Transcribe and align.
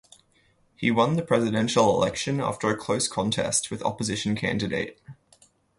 He 0.75 0.89
won 0.89 1.15
the 1.15 1.21
presidential 1.21 1.87
election 1.95 2.39
after 2.41 2.67
a 2.69 2.75
close 2.75 3.07
contest 3.07 3.69
with 3.69 3.83
opposition 3.83 4.35
candidate. 4.35 4.99